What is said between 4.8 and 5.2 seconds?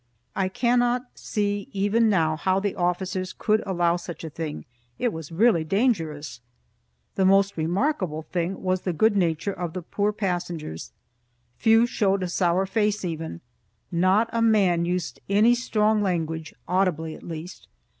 it